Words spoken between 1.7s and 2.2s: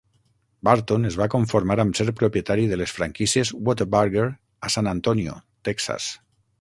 amb ser